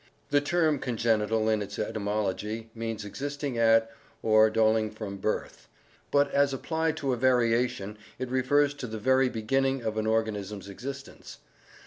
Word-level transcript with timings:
The 0.31 0.41
term 0.41 0.79
congenital 0.79 1.47
in 1.47 1.61
its 1.61 1.77
etymology 1.77 2.71
means 2.73 3.05
exist 3.05 3.43
ing 3.43 3.59
at 3.59 3.91
or 4.23 4.49
doling 4.49 4.89
from 4.89 5.17
birth, 5.17 5.67
but 6.09 6.31
as 6.31 6.55
applied 6.55 6.97
to 6.97 7.13
a 7.13 7.17
variation 7.17 7.99
it 8.17 8.31
refers 8.31 8.73
to 8.73 8.87
the 8.87 8.97
very 8.97 9.29
beginning 9.29 9.83
of 9.83 9.97
an 9.97 10.07
organism's 10.07 10.67
existence. 10.69 11.37